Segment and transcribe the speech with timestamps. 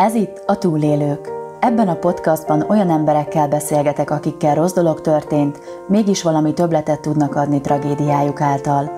[0.00, 1.28] Ez itt a Túlélők.
[1.58, 7.60] Ebben a podcastban olyan emberekkel beszélgetek, akikkel rossz dolog történt, mégis valami többletet tudnak adni
[7.60, 8.90] tragédiájuk által.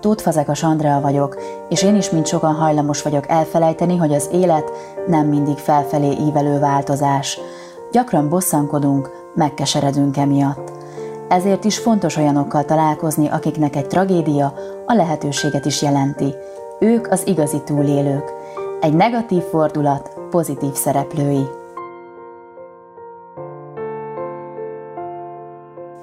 [0.00, 1.36] Tóth Fazekas Andrea vagyok,
[1.68, 4.72] és én is, mint sokan hajlamos vagyok elfelejteni, hogy az élet
[5.06, 7.40] nem mindig felfelé ívelő változás.
[7.92, 10.72] Gyakran bosszankodunk, megkeseredünk emiatt.
[11.28, 14.54] Ezért is fontos olyanokkal találkozni, akiknek egy tragédia
[14.86, 16.34] a lehetőséget is jelenti.
[16.78, 18.38] Ők az igazi túlélők.
[18.80, 21.46] Egy negatív fordulat pozitív szereplői.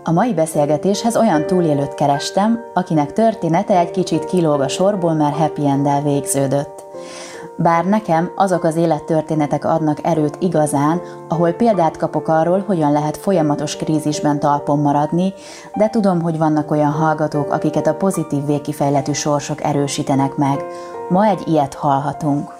[0.03, 5.67] A mai beszélgetéshez olyan túlélőt kerestem, akinek története egy kicsit kilóg a sorból, mert happy
[5.67, 6.83] end végződött.
[7.55, 13.75] Bár nekem azok az élettörténetek adnak erőt igazán, ahol példát kapok arról, hogyan lehet folyamatos
[13.75, 15.33] krízisben talpon maradni,
[15.75, 20.65] de tudom, hogy vannak olyan hallgatók, akiket a pozitív végkifejletű sorsok erősítenek meg.
[21.09, 22.56] Ma egy ilyet hallhatunk.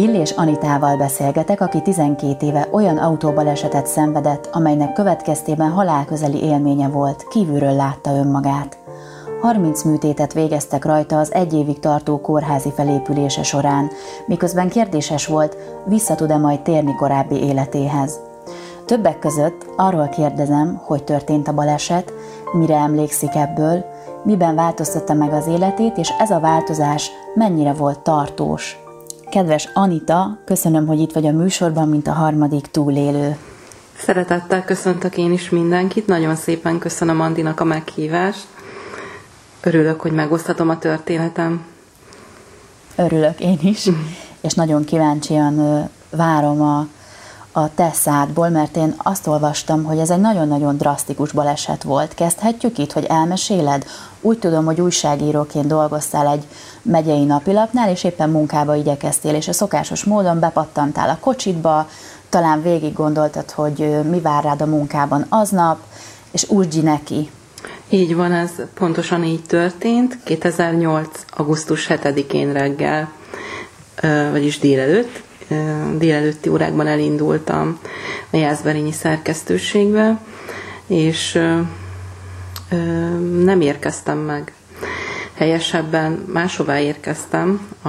[0.00, 7.72] Illés Anitával beszélgetek, aki 12 éve olyan autóbalesetet szenvedett, amelynek következtében halálközeli élménye volt, kívülről
[7.72, 8.78] látta önmagát.
[9.40, 13.90] 30 műtétet végeztek rajta az egy évig tartó kórházi felépülése során,
[14.26, 18.20] miközben kérdéses volt, vissza tud-e majd térni korábbi életéhez.
[18.84, 22.12] Többek között arról kérdezem, hogy történt a baleset,
[22.52, 23.84] mire emlékszik ebből,
[24.22, 28.88] miben változtatta meg az életét, és ez a változás mennyire volt tartós.
[29.30, 33.36] Kedves Anita, köszönöm, hogy itt vagy a műsorban, mint a harmadik túlélő.
[33.96, 38.46] Szeretettel köszöntök én is mindenkit, nagyon szépen köszönöm Andinak a meghívást.
[39.62, 41.64] Örülök, hogy megoszthatom a történetem.
[42.96, 43.88] Örülök én is,
[44.46, 46.86] és nagyon kíváncsian várom a,
[47.60, 52.14] a te szádból, mert én azt olvastam, hogy ez egy nagyon-nagyon drasztikus baleset volt.
[52.14, 53.84] Kezdhetjük itt, hogy elmeséled?
[54.20, 56.46] Úgy tudom, hogy újságíróként dolgoztál egy
[56.82, 61.88] megyei napilapnál, és éppen munkába igyekeztél, és a szokásos módon bepattantál a kocsitba,
[62.28, 65.78] talán végig gondoltad, hogy mi vár rád a munkában aznap,
[66.30, 67.30] és úgy neki.
[67.88, 70.18] Így van, ez pontosan így történt.
[70.24, 71.24] 2008.
[71.36, 73.12] augusztus 7-én reggel,
[74.30, 75.22] vagyis délelőtt,
[75.98, 77.78] délelőtti órákban elindultam
[78.30, 80.20] a Jászberényi szerkesztőségbe,
[80.86, 81.32] és
[83.44, 84.52] nem érkeztem meg.
[85.34, 87.88] Helyesebben máshová érkeztem a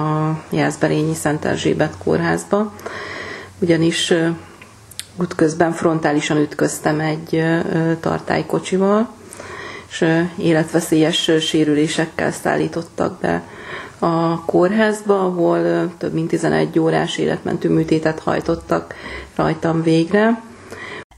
[0.50, 2.72] Jászberényi Szent Erzsébet kórházba,
[3.58, 4.12] ugyanis
[5.16, 7.44] útközben frontálisan ütköztem egy
[8.00, 9.08] tartálykocsival,
[9.88, 10.04] és
[10.38, 13.42] életveszélyes sérülésekkel szállítottak be
[14.02, 18.94] a kórházba, ahol több mint 11 órás életmentő műtétet hajtottak
[19.36, 20.42] rajtam végre.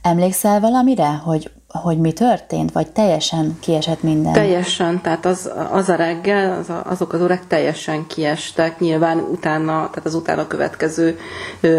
[0.01, 4.33] Emlékszel valamire, hogy, hogy mi történt, vagy teljesen kiesett minden?
[4.33, 9.73] Teljesen, tehát az, az a reggel, az a, azok az órák teljesen kiestek, nyilván utána,
[9.73, 11.19] tehát az utána következő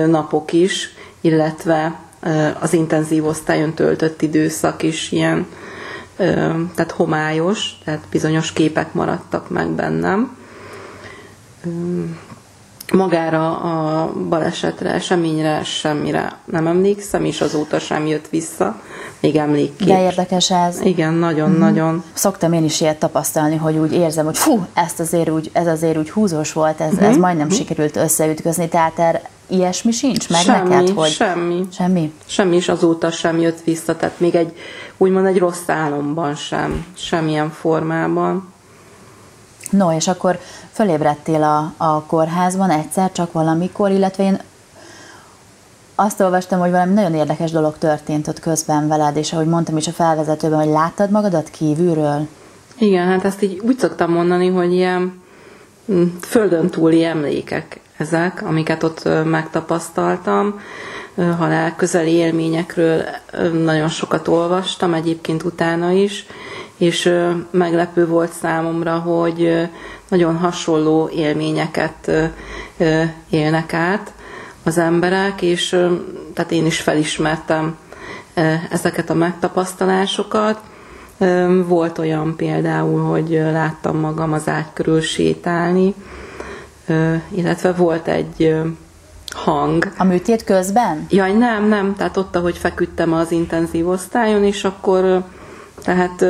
[0.06, 2.00] napok is, illetve
[2.60, 5.46] az intenzív osztályon töltött időszak is ilyen,
[6.74, 10.36] tehát homályos, tehát bizonyos képek maradtak meg bennem
[12.92, 18.80] magára a balesetre, eseményre, semmire nem emlékszem, és azóta sem jött vissza,
[19.20, 19.88] még emlékkép.
[19.88, 20.80] De érdekes ez.
[20.80, 21.90] Igen, nagyon-nagyon.
[21.90, 22.00] Mm-hmm.
[22.12, 25.96] Szoktam én is ilyet tapasztalni, hogy úgy érzem, hogy fú, ezt azért úgy, ez azért
[25.98, 27.04] úgy húzós volt, ez, mm-hmm.
[27.04, 27.56] ez majdnem mm-hmm.
[27.56, 30.88] sikerült összeütközni, tehát er, ilyesmi sincs meg semmi, neked?
[30.88, 31.10] Hogy...
[31.10, 31.66] Semmi.
[31.72, 32.12] Semmi?
[32.26, 34.56] Semmi, és azóta sem jött vissza, tehát még egy,
[34.96, 38.54] úgymond egy rossz álomban sem, semmilyen formában.
[39.70, 40.38] No, és akkor
[40.76, 44.40] fölébredtél a, a kórházban egyszer, csak valamikor, illetve én
[45.94, 49.86] azt olvastam, hogy valami nagyon érdekes dolog történt ott közben veled, és ahogy mondtam is
[49.86, 52.26] a felvezetőben, hogy láttad magadat kívülről?
[52.78, 55.22] Igen, hát ezt így úgy szoktam mondani, hogy ilyen
[55.92, 60.60] mm, földön túli emlékek ezek, amiket ott megtapasztaltam.
[61.38, 63.02] Halál közeli élményekről
[63.64, 66.26] nagyon sokat olvastam, egyébként utána is,
[66.76, 67.12] és
[67.50, 69.68] meglepő volt számomra, hogy
[70.08, 72.10] nagyon hasonló élményeket
[73.30, 74.12] élnek át
[74.62, 75.68] az emberek, és
[76.34, 77.76] tehát én is felismertem
[78.70, 80.60] ezeket a megtapasztalásokat.
[81.66, 85.94] Volt olyan például, hogy láttam magam az ágy körül sétálni,
[87.28, 88.54] illetve volt egy
[89.30, 89.92] hang.
[89.98, 91.06] A műtét közben?
[91.10, 95.22] Jaj, nem, nem, tehát ott, ahogy feküdtem az intenzív osztályon, és akkor
[95.82, 96.24] tehát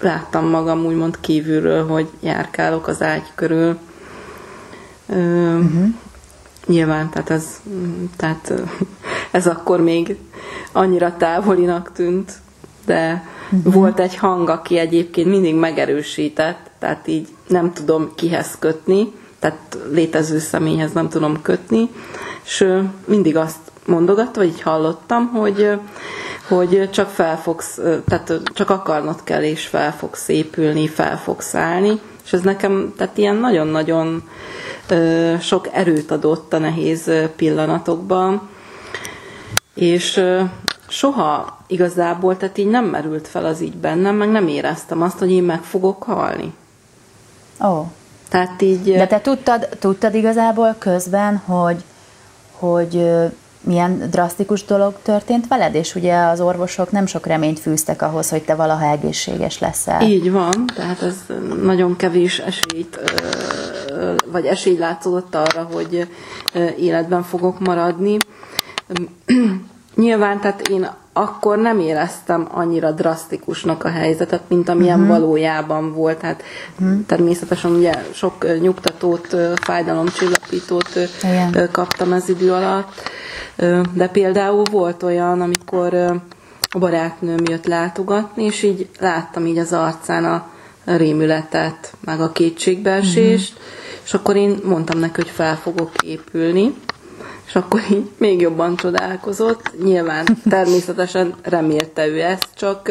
[0.00, 3.78] láttam magam úgymond kívülről, hogy járkálok az ágy körül.
[5.06, 5.86] uh-huh.
[6.66, 7.60] Nyilván, tehát ez,
[8.16, 8.52] tehát
[9.30, 10.16] ez akkor még
[10.72, 12.32] annyira távolinak tűnt,
[12.86, 13.74] de uh-huh.
[13.74, 20.38] volt egy hang, aki egyébként mindig megerősített, tehát így nem tudom kihez kötni, tehát létező
[20.38, 21.88] személyhez nem tudom kötni,
[22.44, 22.66] és
[23.04, 25.70] mindig azt mondogatta, vagy így hallottam, hogy,
[26.48, 32.00] hogy csak fel fogsz, tehát csak akarnod kell, és fel fogsz épülni, fel fogsz állni,
[32.24, 34.28] és ez nekem, tehát ilyen nagyon-nagyon
[35.40, 38.48] sok erőt adott a nehéz pillanatokban,
[39.74, 40.24] és
[40.88, 45.30] soha igazából, tehát így nem merült fel az így bennem, meg nem éreztem azt, hogy
[45.30, 46.54] én meg fogok halni.
[47.64, 47.66] Ó.
[47.66, 47.86] Oh.
[48.28, 48.92] Tehát így...
[48.92, 51.84] De te tudtad, tudtad igazából közben, hogy,
[52.52, 53.10] hogy
[53.60, 58.42] milyen drasztikus dolog történt veled, és ugye az orvosok nem sok reményt fűztek ahhoz, hogy
[58.42, 60.02] te valaha egészséges leszel.
[60.02, 61.16] Így van, tehát ez
[61.62, 62.98] nagyon kevés esélyt,
[64.32, 66.08] vagy esély látszódott arra, hogy
[66.78, 68.16] életben fogok maradni.
[69.94, 75.16] Nyilván, tehát én akkor nem éreztem annyira drasztikusnak a helyzetet, mint amilyen uh-huh.
[75.16, 76.20] valójában volt.
[76.20, 76.42] Hát
[76.80, 77.06] uh-huh.
[77.06, 80.88] természetesen ugye sok nyugtatót, fájdalomcsillapítót
[81.22, 81.68] Igen.
[81.72, 82.88] kaptam az idő alatt,
[83.92, 90.24] de például volt olyan, amikor a barátnőm jött látogatni, és így láttam így az arcán
[90.24, 90.46] a
[90.84, 93.66] rémületet, meg a kétségbeesést, uh-huh.
[94.04, 96.74] és akkor én mondtam neki, hogy fel fogok épülni,
[97.48, 99.70] és akkor így még jobban csodálkozott.
[99.82, 102.90] Nyilván természetesen remélte ő ezt, csak,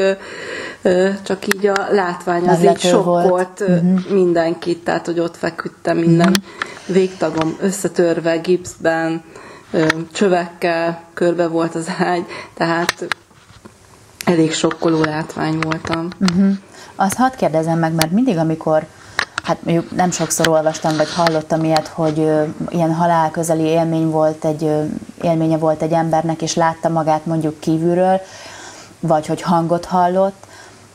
[1.23, 3.59] csak így a látvány az így sokkolt volt.
[3.59, 4.09] uh-huh.
[4.09, 6.95] mindenkit, tehát hogy ott feküdtem minden uh-huh.
[6.95, 9.23] végtagom összetörve, gipszben,
[10.11, 13.07] csövekkel körbe volt az ágy, tehát
[14.25, 16.07] elég sokkoló látvány voltam.
[16.19, 16.51] Uh-huh.
[16.95, 18.85] Azt hadd kérdezem meg, mert mindig, amikor
[19.47, 24.63] hát mondjuk nem sokszor olvastam, vagy hallottam ilyet, hogy ö, ilyen halálközeli élmény volt egy,
[24.63, 24.83] ö,
[25.21, 28.21] élménye volt egy embernek, és látta magát mondjuk kívülről,
[28.99, 30.45] vagy hogy hangot hallott,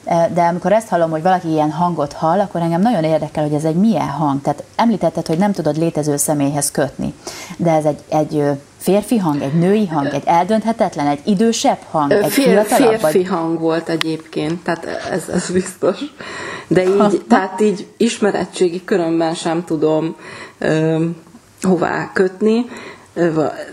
[0.04, 3.64] de amikor ezt hallom, hogy valaki ilyen hangot hall, akkor engem nagyon érdekel, hogy ez
[3.64, 4.43] egy milyen hang.
[4.43, 7.14] Tehát említetted, hogy nem tudod létező személyhez kötni,
[7.56, 8.44] de ez egy, egy
[8.78, 12.99] férfi hang, egy női hang, egy eldönthetetlen, egy idősebb hang, egy Fér, fiatalabb?
[12.99, 13.28] Férfi vagy...
[13.28, 15.99] hang volt egyébként, tehát ez, ez biztos.
[16.73, 20.17] De így, tehát így ismerettségi körömben sem tudom
[20.59, 21.05] ö,
[21.63, 22.65] hová kötni.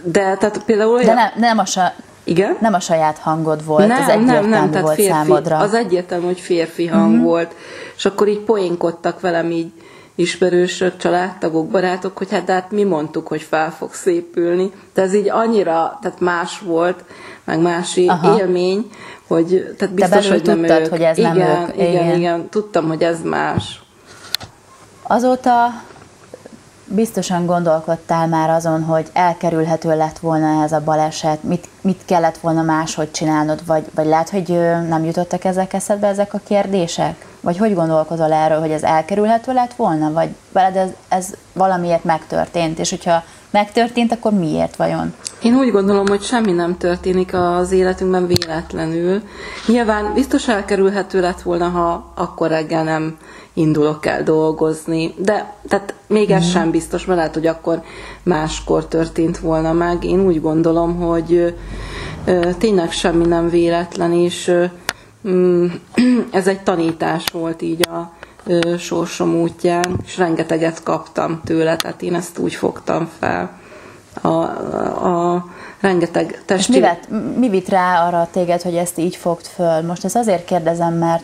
[0.03, 1.05] De tehát például olyan...
[1.05, 1.93] De nem, nem, a, sa,
[2.23, 2.57] igen?
[2.59, 5.57] Nem a saját hangod volt, nem, az egyértelmű nem, nem, tehát volt férfi, számodra.
[5.57, 7.25] Az egyértelmű, hogy férfi hang uh-huh.
[7.25, 7.55] volt,
[7.95, 9.71] és akkor így poénkodtak velem így
[10.15, 14.71] ismerősök, családtagok, barátok, hogy hát, hát mi mondtuk, hogy fel fog szépülni.
[14.93, 17.03] De ez így annyira, tehát más volt,
[17.43, 18.37] meg mási Aha.
[18.39, 18.89] élmény,
[19.29, 20.89] hogy tehát biztos, Te hogy nem tudtad, ők.
[20.89, 21.75] hogy ez igen, nem ők.
[21.75, 23.81] Igen, igen, igen, tudtam, hogy ez más.
[25.03, 25.67] Azóta
[26.85, 32.61] biztosan gondolkodtál már azon, hogy elkerülhető lett volna ez a baleset, mit, mit kellett volna
[32.61, 34.49] máshogy csinálnod, vagy, vagy lehet, hogy
[34.87, 37.28] nem jutottak ezek eszedbe ezek a kérdések?
[37.41, 42.79] Vagy hogy gondolkodol erről, hogy ez elkerülhető lett volna, vagy veled ez, ez valamiért megtörtént,
[42.79, 45.13] és hogyha megtörtént, akkor miért vajon?
[45.41, 49.21] Én úgy gondolom, hogy semmi nem történik az életünkben véletlenül.
[49.67, 53.17] Nyilván biztos elkerülhető lett volna, ha akkor reggel nem
[53.53, 56.49] indulok el dolgozni, de tehát még ez mm.
[56.49, 57.81] sem biztos, mert lehet, hogy akkor
[58.23, 60.03] máskor történt volna meg.
[60.03, 61.55] Én úgy gondolom, hogy
[62.25, 64.65] ö, tényleg semmi nem véletlen, és ö,
[66.31, 68.13] ez egy tanítás volt így a
[68.77, 73.57] sorsom útján, és rengeteget kaptam tőle, tehát én ezt úgy fogtam fel.
[74.21, 75.45] A, a, a
[75.79, 76.71] rengeteg testi...
[76.71, 79.81] És mi, vett, mi vitt rá arra téged, hogy ezt így fogd föl?
[79.81, 81.23] Most ezt azért kérdezem, mert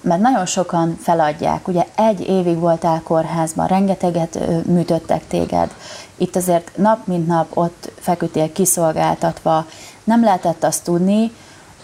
[0.00, 1.68] mert nagyon sokan feladják.
[1.68, 5.74] Ugye egy évig voltál kórházban, rengeteget műtöttek téged.
[6.16, 9.66] Itt azért nap mint nap ott feküdtél kiszolgáltatva.
[10.04, 11.32] Nem lehetett azt tudni,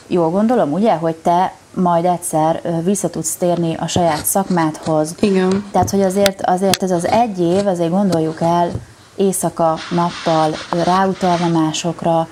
[0.07, 5.15] jól gondolom, ugye, hogy te majd egyszer vissza tudsz térni a saját szakmádhoz.
[5.21, 5.65] Igen.
[5.73, 8.71] Tehát, hogy azért, azért ez az egy év, azért gondoljuk el,
[9.17, 12.29] éjszaka, nappal, ráutalva másokra,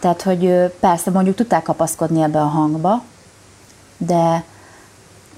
[0.00, 3.02] tehát, hogy persze mondjuk tudták kapaszkodni ebbe a hangba,
[3.96, 4.44] de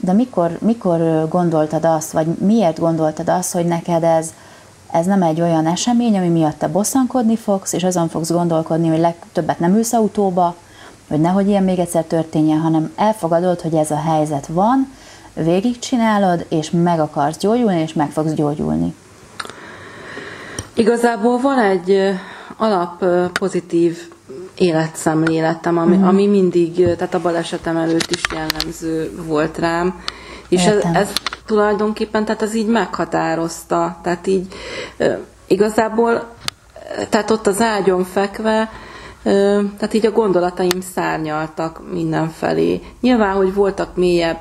[0.01, 4.33] de mikor, mikor gondoltad azt, vagy miért gondoltad azt, hogy neked ez,
[4.91, 8.99] ez nem egy olyan esemény, ami miatt te bosszankodni fogsz, és azon fogsz gondolkodni, hogy
[8.99, 10.55] legtöbbet nem ülsz autóba,
[11.11, 14.93] hogy nehogy ilyen még egyszer történjen, hanem elfogadod, hogy ez a helyzet van,
[15.35, 18.95] végigcsinálod, és meg akarsz gyógyulni, és meg fogsz gyógyulni.
[20.75, 22.15] Igazából van egy
[22.57, 23.99] alap pozitív
[24.55, 26.09] életszemléletem, ami, uh-huh.
[26.09, 30.01] ami mindig, tehát a balesetem előtt is jellemző volt rám.
[30.49, 31.13] És ez, ez
[31.47, 33.99] tulajdonképpen, tehát az így meghatározta.
[34.03, 34.47] Tehát így
[35.47, 36.35] igazából,
[37.09, 38.71] tehát ott az ágyon fekve,
[39.23, 42.81] tehát így a gondolataim szárnyaltak mindenfelé.
[43.01, 44.41] Nyilván, hogy voltak mélyebb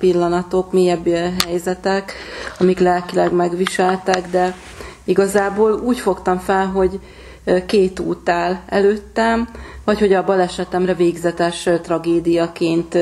[0.00, 1.06] pillanatok, mélyebb
[1.46, 2.12] helyzetek,
[2.58, 4.56] amik lelkileg megviseltek, de
[5.04, 7.00] igazából úgy fogtam fel, hogy
[7.66, 9.48] két út áll előttem,
[9.84, 12.98] vagy hogy a balesetemre végzetes tragédiaként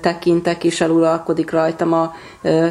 [0.00, 2.14] tekintek, és eluralkodik rajtam a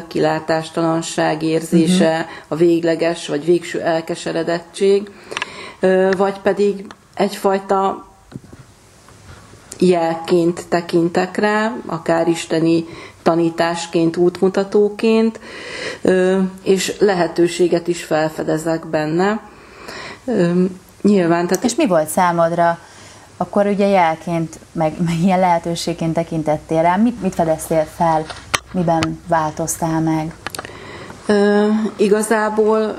[0.06, 2.26] kilátástalanság érzése, uh-huh.
[2.48, 5.10] a végleges vagy végső elkeseredettség,
[6.16, 8.06] vagy pedig egyfajta
[9.78, 12.84] jelként tekintek rá, akár isteni
[13.22, 15.40] tanításként, útmutatóként,
[16.62, 19.40] és lehetőséget is felfedezek benne.
[21.02, 21.46] Nyilván.
[21.46, 21.64] Tehát...
[21.64, 22.78] És mi volt számodra?
[23.36, 26.96] Akkor ugye jelként, meg, meg ilyen lehetőségként tekintettél rá.
[26.96, 28.24] Mit, mit fedeztél fel?
[28.72, 30.34] Miben változtál meg?
[31.96, 32.94] Igazából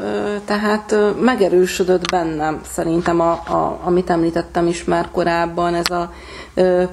[0.45, 6.11] tehát ö, megerősödött bennem szerintem, a, a, amit említettem is már korábban, ez a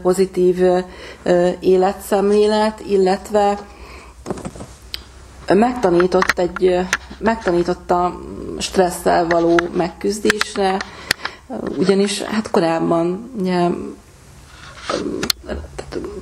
[0.02, 0.56] pozitív
[1.60, 3.58] életszemlélet, illetve
[5.54, 6.78] megtanított egy,
[7.18, 8.20] megtanított a
[8.58, 10.76] stresszel való megküzdésre,
[11.78, 13.68] ugyanis hát korábban ugye,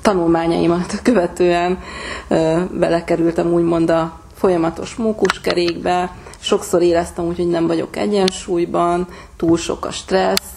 [0.02, 1.78] tanulmányaimat követően
[2.71, 9.91] belekerültem úgymond a folyamatos mókuskerékbe, sokszor éreztem úgy, hogy nem vagyok egyensúlyban, túl sok a
[9.91, 10.53] stressz,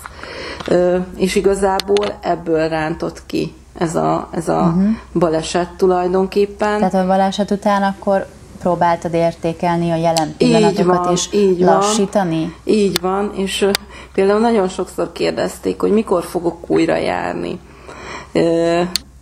[1.16, 4.88] és igazából ebből rántott ki ez a, ez a uh-huh.
[5.14, 6.78] baleset tulajdonképpen.
[6.78, 8.26] Tehát a baleset után akkor
[8.60, 12.42] próbáltad értékelni a jelen pillanatokat és így lassítani?
[12.42, 13.68] Van, így van, és
[14.14, 17.60] például nagyon sokszor kérdezték, hogy mikor fogok újra járni.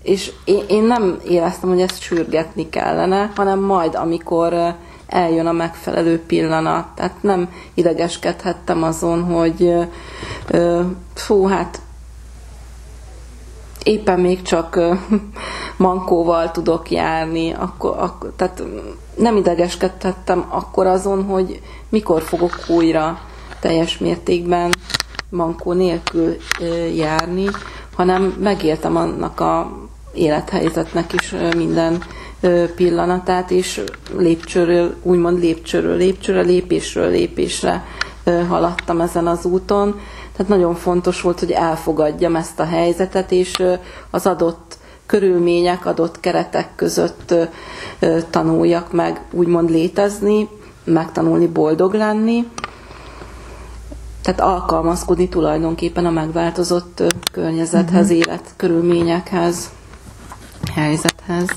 [0.04, 4.76] És én, én nem éreztem, hogy ezt sürgetni kellene, hanem majd, amikor
[5.08, 6.88] eljön a megfelelő pillanat.
[6.96, 9.74] Tehát nem idegeskedhettem azon, hogy
[11.14, 11.82] fú, hát
[13.84, 14.80] éppen még csak
[15.78, 18.64] mankóval tudok járni, akkor, akkor, tehát
[19.16, 23.20] nem idegeskedhettem akkor azon, hogy mikor fogok újra
[23.60, 24.74] teljes mértékben
[25.30, 26.36] mankó nélkül
[26.96, 27.46] járni,
[27.96, 29.72] hanem megéltem annak a
[30.14, 32.04] élethelyzetnek is minden
[32.76, 33.82] pillanatát, és
[34.18, 37.86] lépcsőről, úgymond lépcsőről lépcsőre, lépésről lépésre
[38.48, 40.00] haladtam ezen az úton.
[40.36, 43.64] Tehát nagyon fontos volt, hogy elfogadjam ezt a helyzetet, és
[44.10, 47.34] az adott körülmények, adott keretek között
[48.30, 50.50] tanuljak meg úgymond létezni,
[50.84, 52.48] megtanulni boldog lenni,
[54.24, 58.18] tehát alkalmazkodni tulajdonképpen a megváltozott környezethez, uh-huh.
[58.18, 59.70] életkörülményekhez,
[60.74, 61.48] helyzethez.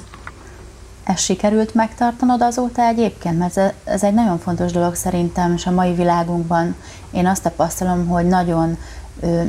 [1.05, 3.39] Ez sikerült megtartanod azóta egyébként?
[3.39, 6.75] Mert ez egy nagyon fontos dolog szerintem, és a mai világunkban
[7.11, 8.79] én azt tapasztalom, hogy nagyon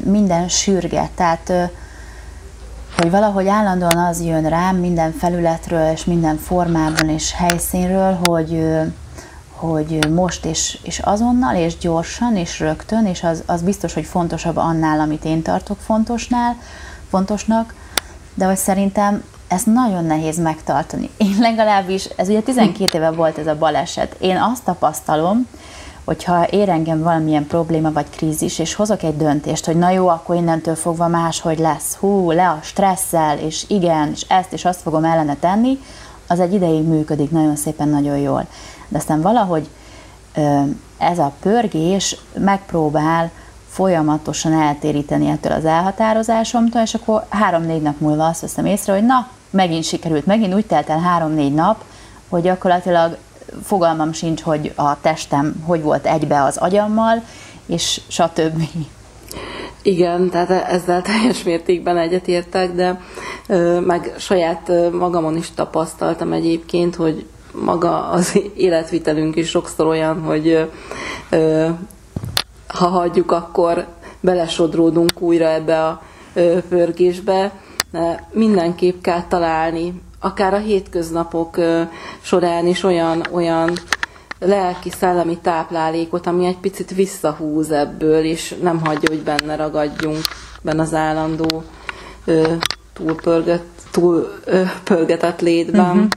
[0.04, 1.72] minden sürget, tehát
[2.98, 8.64] hogy valahogy állandóan az jön rám minden felületről és minden formában és helyszínről, hogy
[9.58, 14.58] hogy most és, és azonnal, és gyorsan, és rögtön, és az, az biztos, hogy fontosabb
[14.58, 16.56] annál, amit én tartok fontosnál,
[17.10, 17.74] fontosnak,
[18.34, 21.10] de hogy szerintem ezt nagyon nehéz megtartani.
[21.18, 25.48] Én legalábbis, ez ugye 12 éve volt ez a baleset, én azt tapasztalom,
[26.04, 30.36] hogyha ér engem valamilyen probléma vagy krízis, és hozok egy döntést, hogy na jó, akkor
[30.36, 35.04] innentől fogva máshogy lesz, hú, le a stresszel, és igen, és ezt és azt fogom
[35.04, 35.80] ellene tenni,
[36.28, 38.48] az egy ideig működik nagyon szépen, nagyon jól.
[38.88, 39.70] De aztán valahogy
[40.98, 43.32] ez a pörgés megpróbál
[43.70, 49.28] folyamatosan eltéríteni ettől az elhatározásomtól, és akkor három-négy nap múlva azt veszem észre, hogy na,
[49.58, 51.84] megint sikerült, megint úgy telt el három-négy nap,
[52.30, 53.18] hogy gyakorlatilag
[53.64, 57.24] fogalmam sincs, hogy a testem hogy volt egybe az agyammal,
[57.66, 58.64] és stb.
[59.82, 63.02] Igen, tehát ezzel teljes mértékben egyetértek, de
[63.48, 70.70] ö, meg saját magamon is tapasztaltam egyébként, hogy maga az életvitelünk is sokszor olyan, hogy
[71.30, 71.68] ö,
[72.68, 73.86] ha hagyjuk, akkor
[74.20, 76.02] belesodródunk újra ebbe a
[76.70, 77.52] pörgésbe.
[78.32, 81.58] Mindenképp kell találni akár a hétköznapok
[82.22, 83.74] során is olyan, olyan
[84.40, 90.18] lelki-szellemi táplálékot, ami egy picit visszahúz ebből, és nem hagyja, hogy benne ragadjunk
[90.62, 91.64] benne az állandó
[92.94, 95.96] túlpörget, túl ö, pörgetett létben.
[95.96, 96.08] Uh-huh.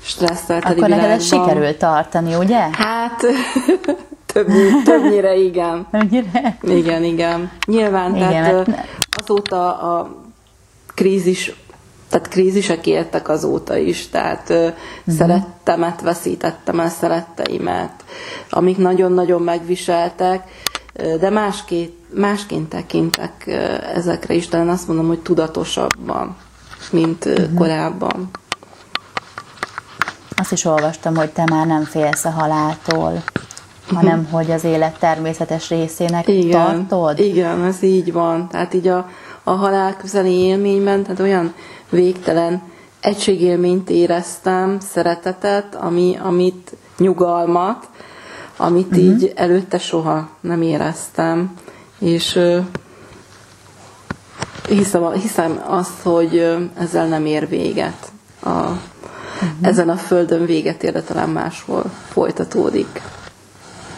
[0.00, 2.68] Stresszel Akkor neked ez sikerült tartani, ugye?
[2.72, 3.22] Hát
[4.32, 5.86] többnyire, többnyire igen.
[5.90, 6.58] Többnyire?
[6.62, 7.50] Igen, igen.
[7.66, 8.88] Nyilván, igen, tehát mert...
[9.10, 10.10] azóta a
[10.96, 11.54] krízis
[12.08, 14.74] tehát krízisek éltek azóta is, tehát uh-huh.
[15.18, 18.04] szerettemet veszítettem el, szeretteimet,
[18.50, 20.50] amik nagyon-nagyon megviseltek,
[21.20, 23.46] de másként, másként tekintek
[23.94, 26.36] ezekre is, talán azt mondom, hogy tudatosabban,
[26.90, 27.54] mint uh-huh.
[27.54, 28.30] korábban.
[30.36, 33.98] Azt is olvastam, hogy te már nem félsz a haláltól, uh-huh.
[33.98, 37.18] hanem hogy az élet természetes részének igen, tartod.
[37.18, 38.48] Igen, ez így van.
[38.48, 39.08] Tehát így a,
[39.48, 41.54] a halál közeli élményben, tehát olyan
[41.90, 42.62] végtelen
[43.00, 47.88] egységélményt éreztem, szeretetet, ami, amit nyugalmat,
[48.56, 49.02] amit uh-huh.
[49.04, 51.54] így előtte soha nem éreztem.
[51.98, 52.38] És
[54.68, 58.12] hiszem, hiszem azt, hogy ezzel nem ér véget.
[58.40, 58.76] A, uh-huh.
[59.62, 63.00] Ezen a földön véget ér, de talán máshol folytatódik.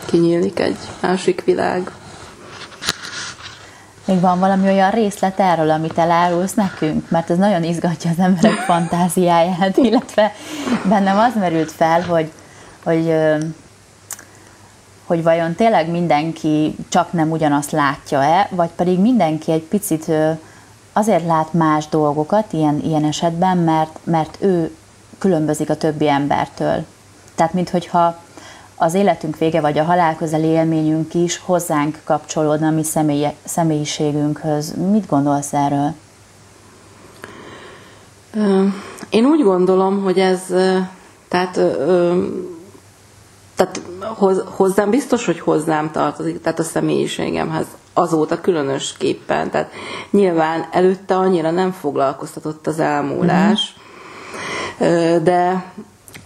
[0.06, 1.90] Kinyílik egy másik világ.
[4.08, 7.10] Még van valami olyan részlet erről, amit elárulsz nekünk?
[7.10, 10.32] Mert ez nagyon izgatja az emberek fantáziáját, illetve
[10.88, 12.32] bennem az merült fel, hogy,
[12.84, 13.14] hogy
[15.06, 20.12] hogy vajon tényleg mindenki csak nem ugyanazt látja-e, vagy pedig mindenki egy picit
[20.92, 24.74] azért lát más dolgokat ilyen, ilyen esetben, mert, mert ő
[25.18, 26.84] különbözik a többi embertől.
[27.34, 28.18] Tehát, minthogyha
[28.78, 34.74] az életünk vége, vagy a halál közeli élményünk is hozzánk kapcsolódna a mi személy, személyiségünkhöz.
[34.90, 35.94] Mit gondolsz erről?
[39.10, 40.40] Én úgy gondolom, hogy ez,
[41.28, 41.60] tehát
[43.58, 43.80] tehát
[44.44, 49.50] hozzám biztos, hogy hozzám tartozik, tehát a személyiségemhez azóta különösképpen.
[49.50, 49.70] Tehát
[50.10, 53.76] nyilván előtte annyira nem foglalkoztatott az elmúlás,
[54.78, 55.22] uh-huh.
[55.22, 55.64] de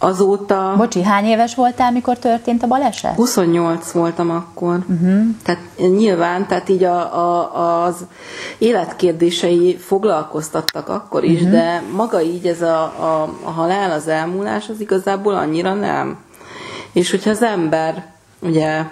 [0.02, 0.74] azóta...
[0.76, 3.14] Bocsi, hány éves voltál, mikor történt a baleset?
[3.14, 4.78] 28 voltam akkor.
[4.88, 5.24] Uh-huh.
[5.44, 8.06] Tehát nyilván, tehát így a, a, az
[8.58, 11.50] életkérdései foglalkoztattak akkor is, uh-huh.
[11.50, 16.18] de maga így ez a, a, a halál, az elmúlás, az igazából annyira nem.
[16.92, 18.06] És hogyha az ember
[18.40, 18.82] ugye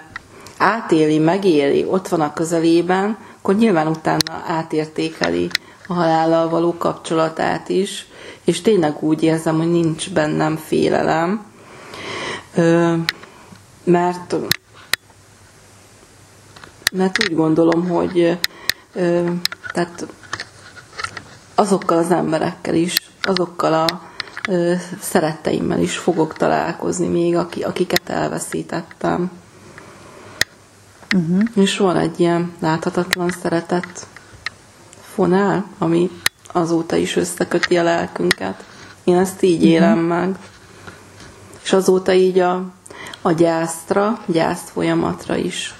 [0.57, 5.49] átéli, megéli, ott van a közelében, akkor nyilván utána átértékeli
[5.87, 8.07] a halállal való kapcsolatát is,
[8.45, 11.45] és tényleg úgy érzem, hogy nincs bennem félelem,
[13.83, 14.35] mert
[16.91, 18.37] mert úgy gondolom, hogy
[19.73, 20.07] tehát
[21.55, 24.01] azokkal az emberekkel is, azokkal a
[24.99, 29.31] szeretteimmel is fogok találkozni még, akiket elveszítettem.
[31.15, 31.41] Uh-huh.
[31.55, 34.07] És van egy ilyen láthatatlan szeretet
[35.13, 36.09] fonál, ami
[36.51, 38.63] azóta is összeköti a lelkünket.
[39.03, 39.71] Én ezt így uh-huh.
[39.71, 40.35] élem meg.
[41.63, 42.63] És azóta így a,
[43.21, 45.75] a gyásztra, gyász folyamatra is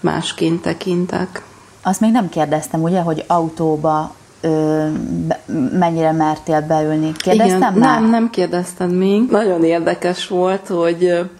[0.00, 1.42] másként tekintek.
[1.82, 4.86] Azt még nem kérdeztem, ugye, hogy autóba ö,
[5.26, 5.42] be,
[5.78, 7.12] mennyire mertél beülni.
[7.12, 8.00] Kérdeztem Igen, már?
[8.00, 9.30] Nem, nem kérdezted még.
[9.30, 11.30] Nagyon érdekes volt, hogy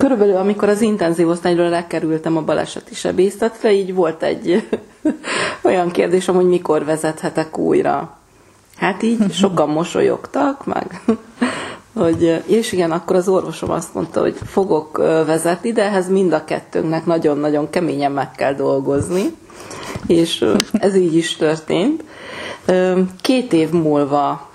[0.00, 4.68] körülbelül amikor az intenzív osztályról lekerültem a baleseti sebészetre, így volt egy
[5.62, 8.16] olyan kérdésem, hogy mikor vezethetek újra.
[8.76, 11.00] Hát így sokan mosolyogtak, meg
[12.00, 16.44] hogy, és igen, akkor az orvosom azt mondta, hogy fogok vezetni, de ehhez mind a
[16.44, 19.24] kettőnknek nagyon-nagyon keményen meg kell dolgozni,
[20.06, 22.04] és ez így is történt.
[23.20, 24.48] Két év múlva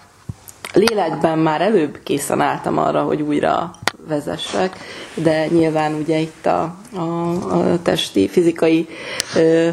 [0.74, 3.72] lélekben már előbb készen álltam arra, hogy újra
[4.08, 4.78] vezessek,
[5.14, 8.88] de nyilván ugye itt a, a, a testi, fizikai
[9.36, 9.70] ö,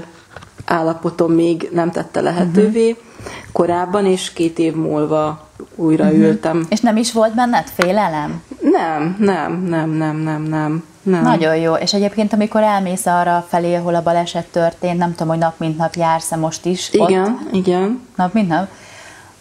[0.64, 3.32] állapotom még nem tette lehetővé uh-huh.
[3.52, 6.20] korábban, és két év múlva újra uh-huh.
[6.20, 6.66] ültem.
[6.68, 8.42] És nem is volt benned félelem?
[8.60, 10.84] Nem, nem, nem, nem, nem, nem.
[11.02, 11.22] Nem.
[11.22, 11.74] Nagyon jó.
[11.74, 15.76] És egyébként, amikor elmész arra felé, ahol a baleset történt, nem tudom, hogy nap mint
[15.76, 16.92] nap jársz-e most is.
[16.92, 17.54] Igen, ott?
[17.54, 18.00] igen.
[18.16, 18.68] Nap mint nap?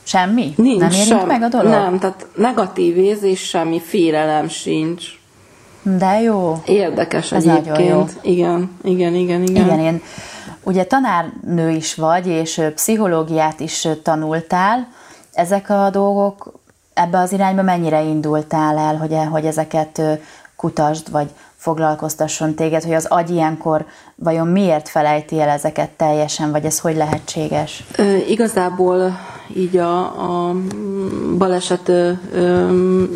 [0.03, 0.53] Semmi?
[0.55, 1.27] Nincs nem érint sem.
[1.27, 1.67] meg a dolog?
[1.67, 5.19] Nem, tehát negatív érzés, semmi félelem sincs.
[5.81, 6.61] De jó.
[6.65, 7.87] Érdekes Ez egyébként.
[7.87, 8.05] Jó.
[8.21, 9.65] Igen, igen, igen, igen.
[9.65, 10.01] Igen, én
[10.63, 14.87] ugye tanárnő is vagy, és pszichológiát is tanultál.
[15.33, 16.51] Ezek a dolgok
[16.93, 20.01] ebbe az irányba mennyire indultál el, hogy, hogy ezeket
[20.55, 23.85] kutasd, vagy foglalkoztasson téged, hogy az agy ilyenkor
[24.15, 27.83] vajon miért felejti el ezeket teljesen, vagy ez hogy lehetséges?
[27.97, 29.17] Ö, igazából
[29.55, 29.99] így a,
[30.49, 30.55] a
[31.37, 32.71] baleset ö, ö,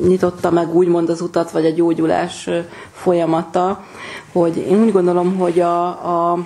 [0.07, 2.49] nyitotta meg úgymond az utat, vagy a gyógyulás
[2.91, 3.83] folyamata,
[4.31, 5.87] hogy én úgy gondolom, hogy a,
[6.31, 6.39] a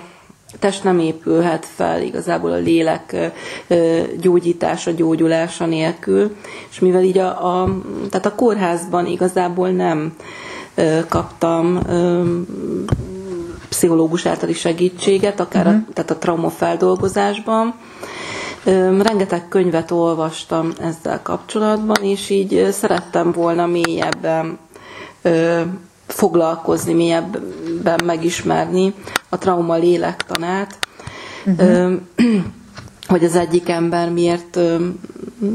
[0.58, 3.32] test nem épülhet fel igazából a lélek
[4.20, 6.36] gyógyítása, gyógyulása nélkül,
[6.70, 7.68] és mivel így a, a,
[8.10, 10.14] tehát a kórházban igazából nem
[11.08, 11.80] kaptam
[13.68, 15.80] pszichológus általi segítséget, akár uh-huh.
[15.80, 15.92] a, mhm.
[15.92, 17.74] tehát a traumafeldolgozásban.
[19.02, 24.58] Rengeteg könyvet olvastam ezzel kapcsolatban, és így szerettem volna mélyebben
[26.06, 28.94] foglalkozni, mélyebben megismerni
[29.28, 30.78] a trauma lélektanát,
[31.46, 31.92] uh-huh.
[33.06, 34.56] hogy az egyik ember miért,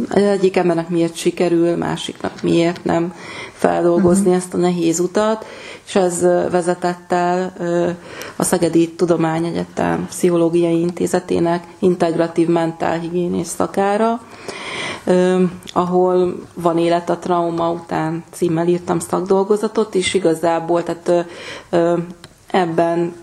[0.10, 3.14] az egyik embernek miért sikerül, másiknak miért nem
[3.54, 4.36] feldolgozni uh-huh.
[4.36, 5.46] ezt a nehéz utat,
[5.86, 6.22] és ez
[6.52, 7.54] vezetett el
[8.36, 14.22] a Szegedi Tudományegyetem Pszichológiai Intézetének integratív mentálhigiénés szakára,
[15.74, 21.28] ahol van élet a trauma után címmel írtam szakdolgozatot, és igazából tehát
[22.48, 23.14] ebben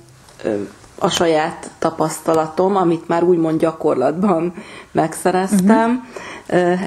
[0.98, 4.55] a saját tapasztalatom, amit már úgymond gyakorlatban
[4.92, 6.32] megszereztem, uh-huh.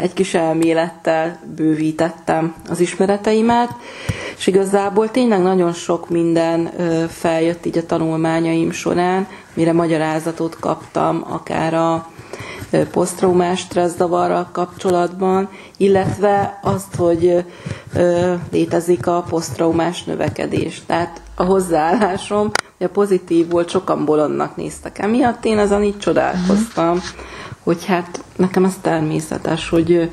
[0.02, 3.70] Egy kis elmélettel bővítettem az ismereteimet,
[4.38, 6.72] és igazából tényleg nagyon sok minden
[7.10, 12.08] feljött így a tanulmányaim során, mire magyarázatot kaptam, akár a
[12.92, 17.46] posztraumás stresszavarral kapcsolatban, illetve azt, hogy
[18.52, 20.82] létezik a posztraumás növekedés.
[20.86, 27.02] Tehát a hozzáállásom, hogy a pozitív volt, sokan bolondnak néztek emiatt, én azon így csodálkoztam,
[27.64, 30.10] hogy hát nekem ez természetes, hogy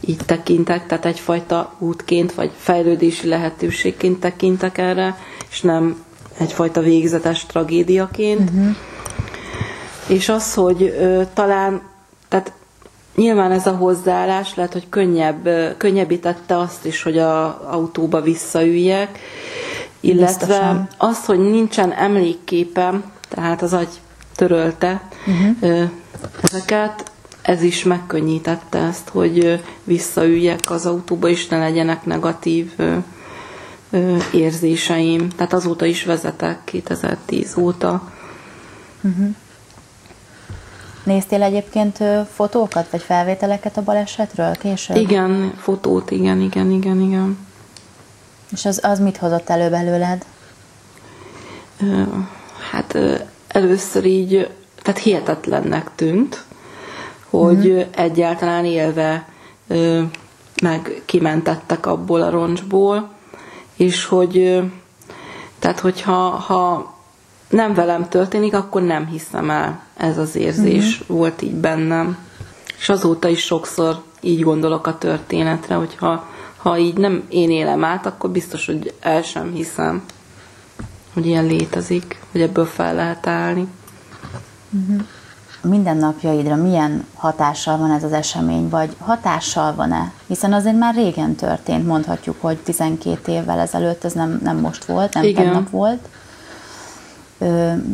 [0.00, 5.16] így tekintek, tehát egyfajta útként, vagy fejlődési lehetőségként tekintek erre,
[5.50, 6.04] és nem
[6.38, 8.50] egyfajta végzetes tragédiaként.
[8.50, 8.76] Uh-huh.
[10.08, 11.82] És az, hogy ö, talán,
[12.28, 12.52] tehát
[13.14, 19.18] nyilván ez a hozzáállás lehet, hogy könnyebb, könnyebbítette azt is, hogy a autóba visszaüljek,
[20.00, 20.88] illetve Biztosan.
[20.96, 23.88] az, hogy nincsen emlékképem, tehát az agy
[24.36, 25.90] törölte uh-huh.
[26.42, 27.10] ezeket,
[27.42, 32.72] ez is megkönnyítette ezt, hogy visszaüljek az autóba, és ne legyenek negatív
[34.32, 35.28] érzéseim.
[35.28, 38.12] Tehát azóta is vezetek, 2010 óta.
[39.02, 39.34] Uh-huh.
[41.08, 41.98] Néztél egyébként
[42.34, 44.96] fotókat, vagy felvételeket a balesetről később?
[44.96, 47.38] Igen, fotót, igen, igen, igen, igen.
[48.52, 50.24] És az, az mit hozott elő belőled?
[52.70, 52.98] Hát
[53.48, 54.50] először így,
[54.82, 56.44] tehát hihetetlennek tűnt,
[57.30, 57.80] hogy mm.
[57.90, 59.28] egyáltalán élve
[60.62, 63.10] meg kimentettek abból a roncsból,
[63.76, 64.62] és hogy
[65.58, 66.94] tehát hogyha ha
[67.48, 69.86] nem velem történik, akkor nem hiszem el.
[69.98, 71.16] Ez az érzés mm-hmm.
[71.18, 72.18] volt így bennem.
[72.78, 78.06] És azóta is sokszor így gondolok a történetre, hogyha ha így nem én élem át,
[78.06, 80.02] akkor biztos, hogy el sem hiszem,
[81.12, 83.66] hogy ilyen létezik, hogy ebből fel lehet állni.
[84.70, 85.06] Uh-huh.
[85.62, 90.12] Mindennapjaidra milyen hatással van ez az esemény, vagy hatással van-e?
[90.26, 95.14] Hiszen azért már régen történt, mondhatjuk, hogy 12 évvel ezelőtt, ez nem, nem most volt,
[95.14, 95.44] nem Igen.
[95.44, 96.08] tegnap volt.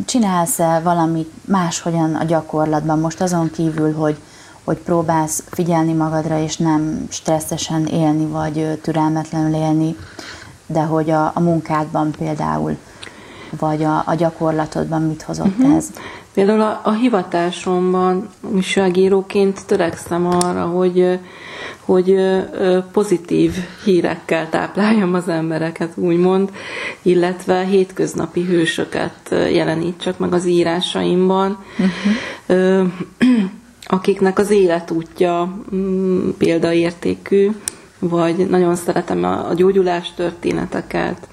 [0.05, 4.17] Csinálsz-e valamit máshogyan a gyakorlatban, most azon kívül, hogy
[4.65, 9.95] hogy próbálsz figyelni magadra, és nem stresszesen élni, vagy türelmetlenül élni,
[10.65, 12.77] de hogy a, a munkádban például,
[13.59, 15.75] vagy a, a gyakorlatodban mit hozott uh-huh.
[15.75, 15.89] ez?
[16.33, 21.19] Például a, a hivatásomban újságíróként törekszem arra, hogy,
[21.85, 22.15] hogy
[22.91, 26.51] pozitív hírekkel tápláljam az embereket, úgymond,
[27.01, 31.63] illetve hétköznapi hősöket jelenítsek meg az írásaimban.
[31.77, 32.13] Uh-huh
[33.87, 37.51] akiknek az életútja mm, példaértékű,
[37.99, 41.27] vagy nagyon szeretem a, gyógyulás történeteket,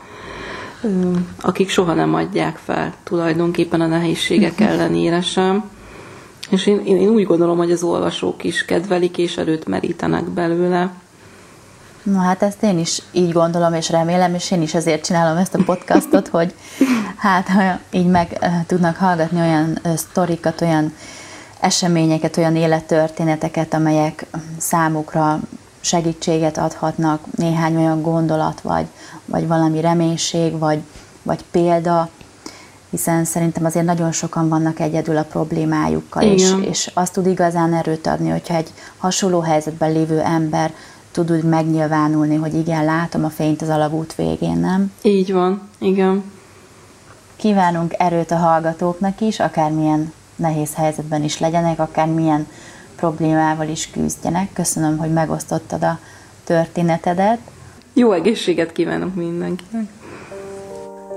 [1.40, 4.68] akik soha nem adják fel tulajdonképpen a nehézségek mhm.
[4.68, 5.70] ellenére sem.
[6.52, 10.92] És én, én úgy gondolom, hogy az olvasók is kedvelik és erőt merítenek belőle.
[12.02, 15.54] Na hát ezt én is így gondolom és remélem, és én is ezért csinálom ezt
[15.54, 16.54] a podcastot, hogy
[17.16, 20.94] hát ha így meg tudnak hallgatni olyan sztorikat, olyan
[21.60, 24.26] eseményeket, olyan élettörténeteket, amelyek
[24.58, 25.40] számukra
[25.80, 28.86] segítséget adhatnak, néhány olyan gondolat, vagy,
[29.24, 30.78] vagy valami reménység, vagy,
[31.22, 32.08] vagy példa,
[32.92, 38.06] hiszen szerintem azért nagyon sokan vannak egyedül a problémájukkal, és, és azt tud igazán erőt
[38.06, 40.72] adni, hogyha egy hasonló helyzetben lévő ember
[41.10, 44.92] tud úgy megnyilvánulni, hogy igen, látom a fényt az alagút végén, nem?
[45.02, 46.24] Így van, igen.
[47.36, 52.46] Kívánunk erőt a hallgatóknak is, akármilyen nehéz helyzetben is legyenek, akár milyen
[52.96, 54.52] problémával is küzdjenek.
[54.52, 55.98] Köszönöm, hogy megosztottad a
[56.44, 57.38] történetedet.
[57.92, 59.84] Jó egészséget kívánok mindenkinek!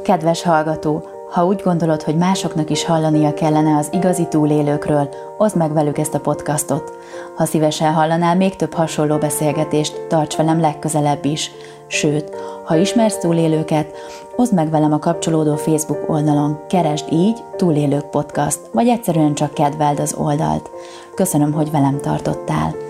[0.03, 5.73] Kedves hallgató, ha úgy gondolod, hogy másoknak is hallania kellene az igazi túlélőkről, oszd meg
[5.73, 6.97] velük ezt a podcastot.
[7.35, 11.51] Ha szívesen hallanál még több hasonló beszélgetést, tarts velem legközelebb is.
[11.87, 12.35] Sőt,
[12.65, 13.87] ha ismersz túlélőket,
[14.35, 19.99] oszd meg velem a kapcsolódó Facebook oldalon, keresd így Túlélők Podcast, vagy egyszerűen csak kedveld
[19.99, 20.69] az oldalt.
[21.15, 22.84] Köszönöm, hogy velem tartottál.